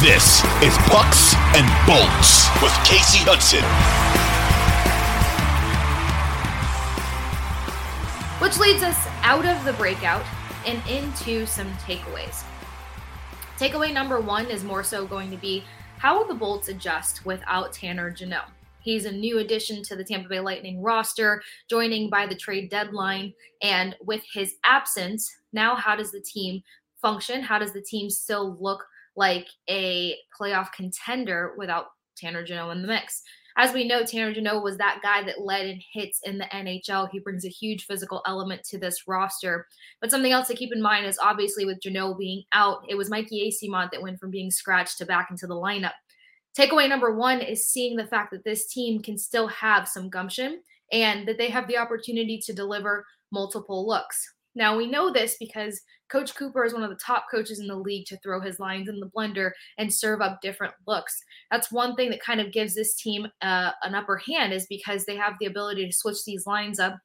[0.00, 3.60] This is Pucks and Bolts with Kasey Hudson.
[8.40, 10.24] Which leads us out of the breakout
[10.64, 12.44] and into some takeaways.
[13.58, 15.64] Takeaway number one is more so going to be
[15.98, 18.50] how will the Bolts adjust without Tanner Jeannot?
[18.80, 23.34] He's a new addition to the Tampa Bay Lightning roster, joining by the trade deadline.
[23.60, 26.62] And with his absence, now how does the team
[27.02, 27.42] function?
[27.42, 28.86] How does the team still look
[29.20, 33.22] like a playoff contender without Tanner Jeannot in the mix.
[33.58, 37.10] As we know, Tanner Jeannot was that guy that led in hits in the NHL.
[37.10, 39.66] He brings a huge physical element to this roster.
[40.00, 43.10] But something else to keep in mind is obviously with Jeannot being out, it was
[43.10, 45.92] Mikey Eyssimont that went from being scratched to back into the lineup.
[46.58, 50.62] Takeaway number one is seeing the fact that this team can still have some gumption
[50.92, 54.32] and that they have the opportunity to deliver multiple looks.
[54.54, 57.76] Now, we know this because Coach Cooper is one of the top coaches in the
[57.76, 61.22] league to throw his lines in the blender and serve up different looks.
[61.50, 65.04] That's one thing that kind of gives this team uh, an upper hand, is because
[65.04, 66.98] they have the ability to switch these lines up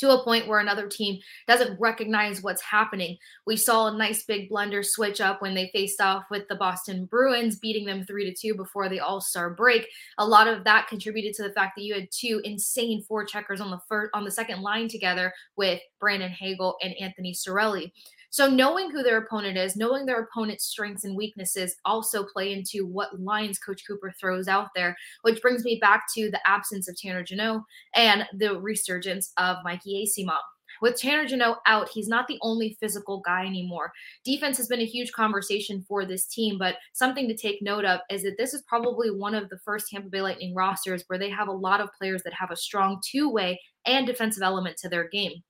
[0.00, 3.16] to a point where another team doesn't recognize what's happening.
[3.46, 7.04] We saw a nice big blender switch up when they faced off with the Boston
[7.04, 9.86] Bruins, beating them 3 to 2 before the All-Star break.
[10.18, 13.70] A lot of that contributed to the fact that you had two insane forecheckers on
[13.70, 17.92] the first on the second line together with Brandon Hagel and Anthony Cirelli.
[18.30, 22.86] So knowing who their opponent is, knowing their opponent's strengths and weaknesses also play into
[22.86, 26.96] what lines Coach Cooper throws out there, which brings me back to the absence of
[26.96, 27.64] Tanner Jeannot
[27.94, 30.38] and the resurgence of Mikey Eyssimont.
[30.80, 33.92] With Tanner Jeannot out, he's not the only physical guy anymore.
[34.24, 38.00] Defense has been a huge conversation for this team, but something to take note of
[38.08, 41.30] is that this is probably one of the first Tampa Bay Lightning rosters where they
[41.30, 44.88] have a lot of players that have a strong two way and defensive element to
[44.88, 45.42] their game.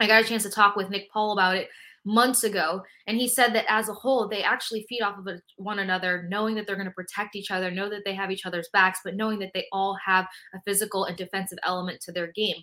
[0.00, 1.68] I got a chance to talk with Nick Paul about it
[2.04, 2.82] months ago.
[3.06, 6.54] And he said that as a whole, they actually feed off of one another, knowing
[6.54, 9.16] that they're going to protect each other, know that they have each other's backs, but
[9.16, 12.56] knowing that they all have a physical and defensive element to their game.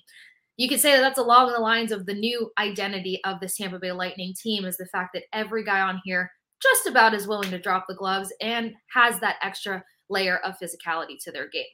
[0.58, 3.78] You could say that that's along the lines of the new identity of the Tampa
[3.78, 6.32] Bay Lightning team is the fact that every guy on here
[6.62, 11.16] just about is willing to drop the gloves and has that extra layer of physicality
[11.24, 11.66] to their game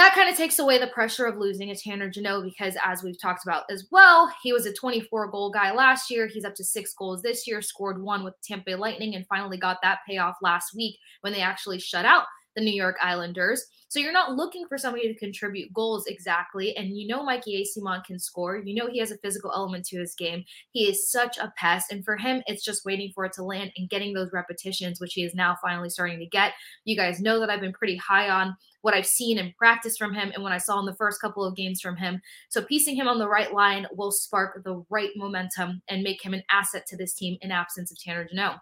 [0.00, 3.20] that kind of takes away the pressure of losing a Tanner Jeannot because, as we've
[3.20, 6.26] talked about as well, he was a 24 goal guy last year.
[6.26, 9.58] He's up to six goals this year, scored one with Tampa Bay Lightning, and finally
[9.58, 12.24] got that payoff last week when they actually shut out
[12.56, 13.64] the New York Islanders.
[13.88, 16.76] So you're not looking for somebody to contribute goals exactly.
[16.76, 18.58] And you know Mikey Eyssimont can score.
[18.58, 20.44] You know he has a physical element to his game.
[20.70, 21.90] He is such a pest.
[21.90, 25.14] And for him, it's just waiting for it to land and getting those repetitions, which
[25.14, 26.52] he is now finally starting to get.
[26.84, 30.14] You guys know that I've been pretty high on what I've seen in practice from
[30.14, 32.20] him and what I saw in the first couple of games from him.
[32.48, 36.34] So piecing him on the right line will spark the right momentum and make him
[36.34, 38.60] an asset to this team in absence of Tanner Jeannot.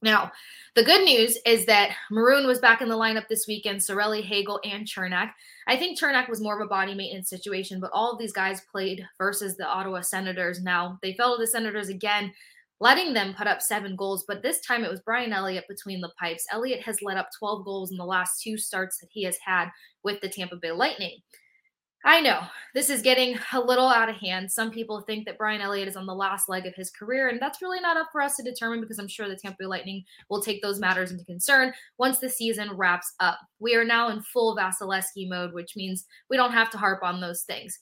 [0.00, 0.30] Now,
[0.76, 4.60] the good news is that Maroon was back in the lineup this weekend, Cirelli, Hagel,
[4.64, 5.32] and Cernak.
[5.66, 8.62] I think Cernak was more of a body maintenance situation, but all of these guys
[8.70, 10.62] played versus the Ottawa Senators.
[10.62, 12.32] Now, they fell to the Senators again,
[12.78, 16.12] letting them put up seven goals, but this time it was Brian Elliott between the
[16.18, 16.46] pipes.
[16.52, 19.68] Elliott has let up 12 goals in the last two starts that he has had
[20.04, 21.18] with the Tampa Bay Lightning.
[22.08, 22.40] I know
[22.72, 24.50] this is getting a little out of hand.
[24.50, 27.38] Some people think that Brian Elliott is on the last leg of his career, and
[27.38, 30.04] that's really not up for us to determine because I'm sure the Tampa Bay Lightning
[30.30, 33.38] will take those matters into concern once the season wraps up.
[33.60, 37.20] We are now in full Vasilevskiy mode, which means we don't have to harp on
[37.20, 37.78] those things.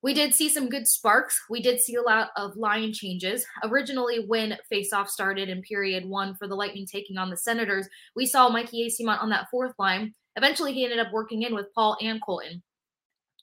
[0.00, 1.38] We did see some good sparks.
[1.50, 3.44] We did see a lot of line changes.
[3.62, 8.24] Originally, when faceoff started in period one for the Lightning taking on the Senators, we
[8.24, 10.14] saw Mikey Eyssimont on that fourth line.
[10.36, 12.62] Eventually, he ended up working in with Paul and Colton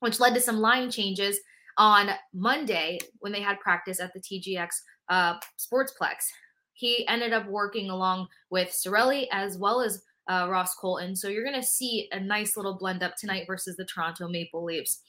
[0.03, 1.39] which led to some line changes
[1.77, 4.67] on Monday when they had practice at the TGX
[5.09, 6.27] uh, Sportsplex.
[6.73, 11.15] He ended up working along with Cirelli as well as uh, Ross Colton.
[11.15, 14.63] So you're going to see a nice little blend up tonight versus the Toronto Maple
[14.63, 15.01] Leafs.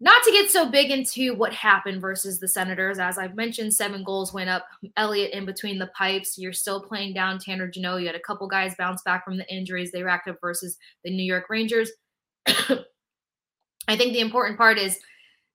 [0.00, 4.04] not to get so big into what happened versus the Senators, as I've mentioned, seven
[4.04, 4.66] goals went up.
[4.96, 6.38] Elliott in between the pipes.
[6.38, 7.96] You're still playing down Tanner Jeannot.
[7.96, 11.10] You had a couple guys bounce back from the injuries they racked up versus the
[11.10, 11.90] New York Rangers.
[13.88, 14.98] I think the important part is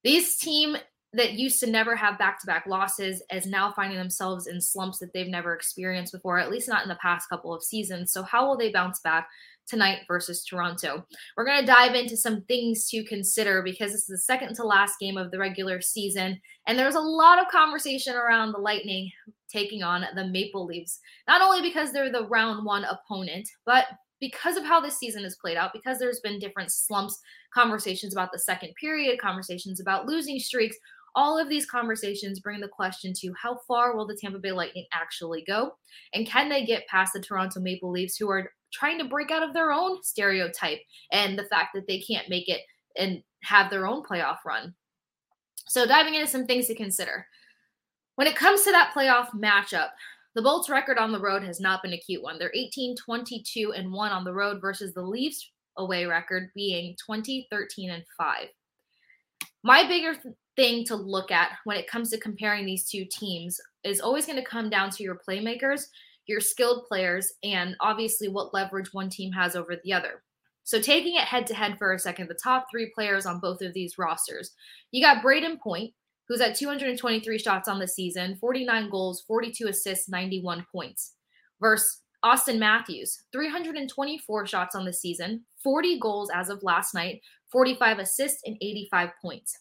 [0.04, 0.76] these team
[1.14, 5.28] that used to never have back-to-back losses is now finding themselves in slumps that they've
[5.28, 8.12] never experienced before, at least not in the past couple of seasons.
[8.12, 9.28] So how will they bounce back?
[9.68, 11.06] tonight versus Toronto.
[11.36, 14.64] We're going to dive into some things to consider because this is the second to
[14.64, 16.40] last game of the regular season.
[16.68, 19.12] And there's a lot of conversation around the Lightning
[19.50, 23.86] taking on the Maple Leafs, not only because they're the round one opponent, but
[24.24, 27.20] because of how this season has played out, because there's been different slumps,
[27.54, 30.78] conversations about the second period, conversations about losing streaks.
[31.14, 34.86] All of these conversations bring the question to how far will the Tampa Bay Lightning
[34.94, 35.74] actually go?
[36.14, 39.44] And can they get past the Toronto Maple Leafs, who are trying to break out
[39.44, 40.80] of their own stereotype
[41.12, 42.62] and the fact that they can't make it
[42.96, 44.74] and have their own playoff run.
[45.68, 47.28] So, diving into some things to consider.
[48.16, 49.90] When it comes to that playoff matchup,
[50.36, 52.40] the Bolts record on the road has not been a cute one.
[52.40, 57.48] They're 18, 22, and 1 on the road versus the Leafs away record being 20,
[57.52, 58.48] 13, and 5.
[59.64, 60.16] My bigger
[60.56, 64.38] thing to look at when it comes to comparing these two teams is always going
[64.38, 65.86] to come down to your playmakers
[66.28, 70.24] your skilled players, and obviously what leverage one team has over the other.
[70.64, 73.62] So, taking it head to head for a second, the top three players on both
[73.62, 74.52] of these rosters,
[74.92, 75.94] you got Brayden Point,
[76.28, 81.14] who's at 223 shots on the season, 49 goals, 42 assists, 91 points,
[81.60, 87.22] versus Auston Matthews, 324 shots on the season, 40 goals as of last night,
[87.52, 89.58] 45 assists, and 85 points.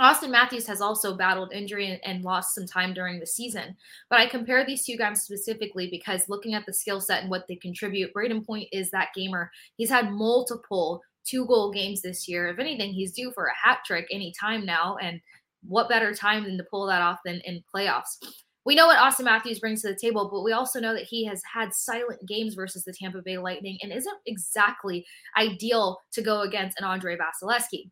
[0.00, 3.76] Auston Matthews has also battled injury and, and, lost some time during the season.
[4.08, 7.46] But I compare these two guys specifically because looking at the skill set and what
[7.46, 9.50] they contribute, Brayden Point is that gamer.
[9.76, 12.48] He's had multiple two goal games this year.
[12.48, 14.96] If anything, he's due for a hat trick anytime now.
[14.96, 15.20] And
[15.66, 18.18] what better time than to pull that off than in playoffs?
[18.64, 21.24] We know what Auston Matthews brings to the table, but we also know that he
[21.26, 25.04] has had silent games versus the Tampa Bay Lightning and isn't exactly
[25.36, 27.90] ideal to go against an Andre Vasilevskiy.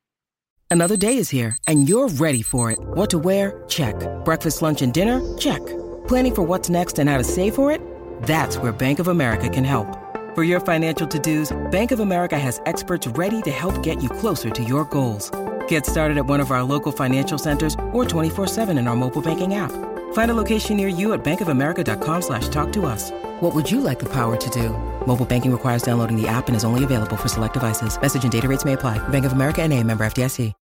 [0.71, 2.79] Another day is here, and you're ready for it.
[2.81, 3.65] What to wear?
[3.67, 3.97] Check.
[4.25, 5.37] Breakfast, lunch, and dinner?
[5.37, 5.61] Check.
[6.07, 7.81] Planning for what's next and how to save for it?
[8.23, 9.99] That's where Bank of America can help.
[10.37, 14.51] For your financial to-dos, Bank of America has experts ready to help get you closer
[14.51, 15.33] to your goals.
[15.71, 19.55] Get started at one of our local financial centers or 24-7 in our mobile banking
[19.55, 19.71] app.
[20.13, 23.13] Find a location near you at bankofamerica.com slash talk to us.
[23.39, 24.71] What would you like the power to do?
[25.07, 28.01] Mobile banking requires downloading the app and is only available for select devices.
[28.01, 28.99] Message and data rates may apply.
[29.09, 30.53] Bank of America and a member FDIC.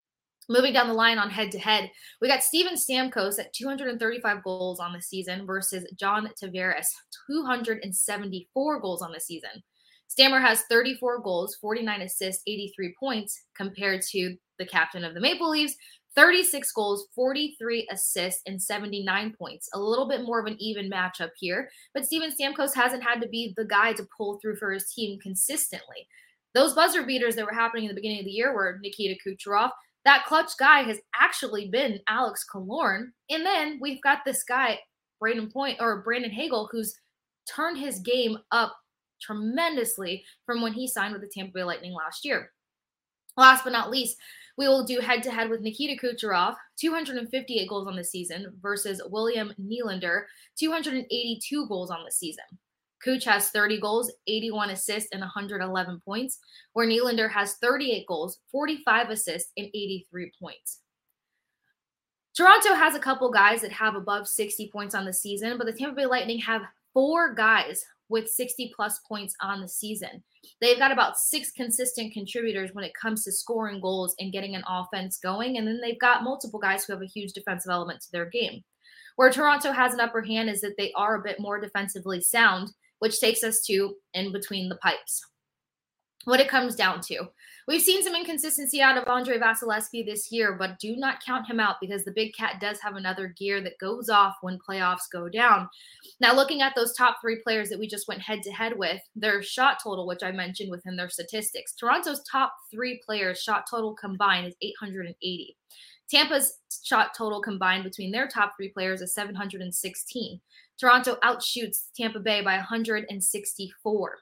[0.51, 1.91] Moving down the line on head to head,
[2.23, 6.87] we got Steven Stamkos at 235 goals on the season versus John Tavares,
[7.31, 9.63] 274 goals on the season.
[10.09, 15.51] Stammer has 34 goals, 49 assists, 83 points, compared to the captain of the Maple
[15.51, 15.77] Leafs,
[16.17, 19.69] 36 goals, 43 assists, and 79 points.
[19.75, 23.29] A little bit more of an even matchup here, but Steven Stamkos hasn't had to
[23.29, 26.09] be the guy to pull through for his team consistently.
[26.55, 29.71] Those buzzer beaters that were happening in the beginning of the year were Nikita Kucherov,
[30.05, 33.13] that clutch guy has actually been Alex Killorn.
[33.29, 34.79] And then we've got this guy,
[35.23, 36.97] Brayden Point or Brandon Hagel, who's
[37.47, 38.75] turned his game up
[39.21, 42.53] tremendously from when he signed with the Tampa Bay Lightning last year.
[43.37, 44.17] Last but not least,
[44.57, 49.01] we will do head to head with Nikita Kucherov, 258 goals on the season, versus
[49.07, 50.25] William Nylander,
[50.59, 52.45] 282 goals on the season.
[53.03, 56.41] Cooch has 30 goals, 81 assists, and 111 points,
[56.73, 60.81] where Nylander has 38 goals, 45 assists, and 83 points.
[62.37, 65.73] Toronto has a couple guys that have above 60 points on the season, but the
[65.73, 66.63] Tampa Bay Lightning have
[66.93, 70.23] four guys with 60 plus points on the season.
[70.61, 74.65] They've got about six consistent contributors when it comes to scoring goals and getting an
[74.69, 75.59] offense going.
[75.59, 78.63] And then they've got multiple guys who have a huge defensive element to their game.
[79.17, 82.71] Where Toronto has an upper hand is that they are a bit more defensively sound
[83.01, 85.25] which takes us to in between the pipes.
[86.25, 87.29] What it comes down to.
[87.69, 91.61] We've seen some inconsistency out of Andre Vasilevskiy this year, but do not count him
[91.61, 95.29] out because the Big Cat does have another gear that goes off when playoffs go
[95.29, 95.69] down.
[96.19, 99.03] Now, looking at those top three players that we just went head to head with,
[99.15, 103.95] their shot total, which I mentioned within their statistics, Toronto's top three players' shot total
[103.95, 105.57] combined is 880.
[106.11, 110.41] Tampa's shot total combined between their top three players is 716.
[110.81, 114.19] Toronto outshoots Tampa Bay by 164.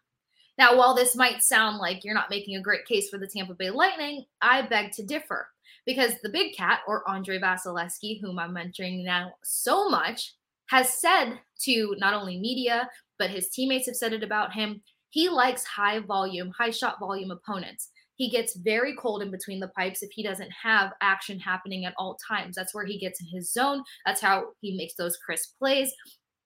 [0.59, 3.55] Now, while this might sound like you're not making a great case for the Tampa
[3.55, 5.49] Bay Lightning, I beg to differ
[5.85, 10.35] because the big cat, or Andre Vasilevskiy, whom I'm mentioning now so much,
[10.69, 14.83] has said to not only media, but his teammates have said it about him.
[15.11, 17.91] He likes high volume, high shot volume opponents.
[18.17, 21.95] he gets very cold in between the pipes if he doesn't have action happening at
[21.99, 22.57] all times.
[22.57, 23.83] That's where he gets in his zone.
[24.05, 25.93] That's how he makes those crisp plays.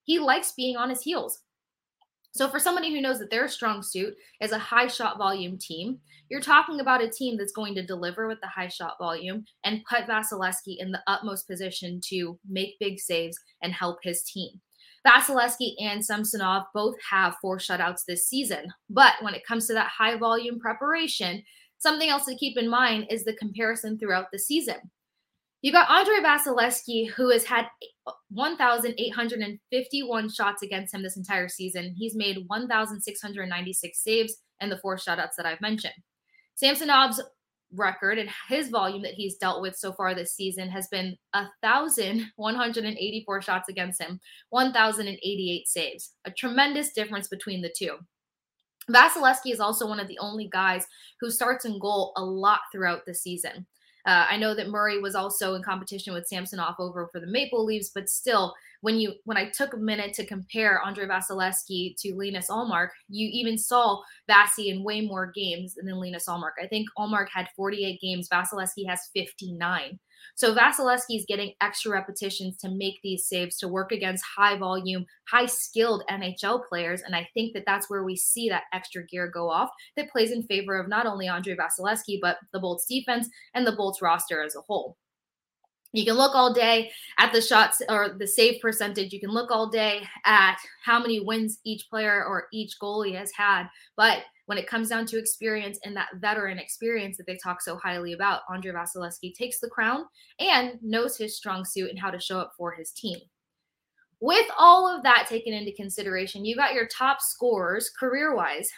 [0.03, 1.39] He likes being on his heels.
[2.33, 5.99] So, for somebody who knows that their strong suit is a high shot volume team,
[6.29, 9.83] you're talking about a team that's going to deliver with the high shot volume and
[9.89, 14.61] put Vasilevskiy in the utmost position to make big saves and help his team.
[15.05, 18.67] Vasilevskiy and Samsonov both have four shutouts this season.
[18.89, 21.43] But when it comes to that high volume preparation,
[21.79, 24.77] something else to keep in mind is the comparison throughout the season.
[25.61, 27.67] You got Andre Vasilevskiy, who has had
[28.29, 31.93] 1,851 shots against him this entire season.
[31.95, 35.93] He's made 1,696 saves and the four shutouts that I've mentioned.
[36.55, 37.21] Samsonov's
[37.73, 43.41] record and his volume that he's dealt with so far this season has been 1,184
[43.41, 46.13] shots against him, 1,088 saves.
[46.25, 47.97] A tremendous difference between the two.
[48.89, 50.85] Vasilevskiy is also one of the only guys
[51.19, 53.65] who starts in goal a lot throughout the season.
[54.05, 57.65] Uh, I know that Murray was also in competition with Samsonov over for the Maple
[57.65, 62.15] Leafs, but still, when you when I took a minute to compare Andre Vasilevskiy to
[62.15, 66.53] Linus Ullmark, you even saw Vasi in way more games than Linus Ullmark.
[66.61, 69.99] I think Ullmark had 48 games, Vasilevskiy has 59.
[70.35, 75.05] So Vasilevskiy is getting extra repetitions to make these saves to work against high volume,
[75.27, 77.01] high skilled NHL players.
[77.01, 80.31] And I think that that's where we see that extra gear go off that plays
[80.31, 84.43] in favor of not only Andre Vasilevskiy, but the Bolts defense and the Bolts roster
[84.43, 84.97] as a whole.
[85.93, 89.11] You can look all day at the shots or the save percentage.
[89.11, 93.31] You can look all day at how many wins each player or each goalie has
[93.35, 93.67] had.
[93.97, 94.19] But
[94.51, 98.11] when it comes down to experience and that veteran experience that they talk so highly
[98.11, 100.03] about, Andre Vasilevskiy takes the crown
[100.41, 103.17] and knows his strong suit and how to show up for his team.
[104.19, 108.69] With all of that taken into consideration, you got your top scorers career wise.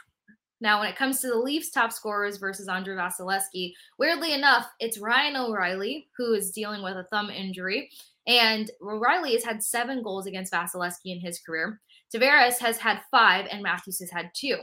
[0.62, 5.00] Now, when it comes to the Leafs' top scorers versus Andre Vasilevskiy, weirdly enough, it's
[5.00, 7.90] Ryan O'Reilly who is dealing with a thumb injury.
[8.28, 11.82] And O'Reilly has had seven goals against Vasilevskiy in his career.
[12.14, 14.58] Tavares has had five, and Matthews has had two.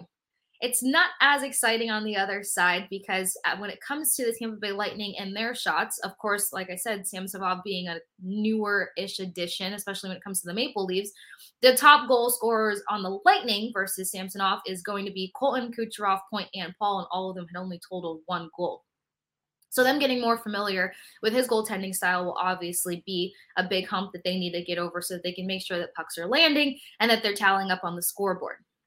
[0.60, 4.34] It's not as exciting on the other side because uh, when it comes to the
[4.38, 9.20] Tampa Bay Lightning and their shots, of course, like I said, Samsonov being a newer-ish
[9.20, 11.12] addition, especially when it comes to the Maple Leafs,
[11.62, 16.20] the top goal scorers on the Lightning versus Samsonov is going to be Colton Kucherov,
[16.30, 18.84] Point, and Paul, and all of them had only totaled one goal.
[19.70, 24.12] So them getting more familiar with his goaltending style will obviously be a big hump
[24.12, 26.26] that they need to get over so that they can make sure that pucks are
[26.26, 28.56] landing and that they're tallying up on the scoreboard.